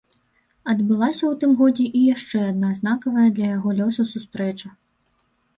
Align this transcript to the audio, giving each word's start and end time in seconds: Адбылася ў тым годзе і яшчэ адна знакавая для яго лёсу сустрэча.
Адбылася 0.71 1.23
ў 1.27 1.33
тым 1.43 1.51
годзе 1.59 1.85
і 1.99 2.01
яшчэ 2.15 2.39
адна 2.51 2.71
знакавая 2.79 3.29
для 3.37 3.47
яго 3.57 3.69
лёсу 3.81 4.07
сустрэча. 4.15 4.67